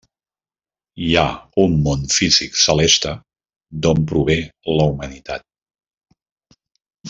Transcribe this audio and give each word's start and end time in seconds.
Hi 1.07 1.09
ha 1.19 1.25
un 1.63 1.75
món 1.87 2.07
físic 2.15 2.57
celeste 2.63 3.13
d'on 3.87 4.03
prové 4.13 4.39
la 4.79 4.89
humanitat. 4.95 5.49